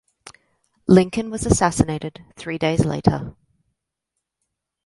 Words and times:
Lincoln 0.87 1.29
was 1.29 1.45
assassinated 1.45 2.25
three 2.35 2.57
days 2.57 2.85
later. 2.85 3.35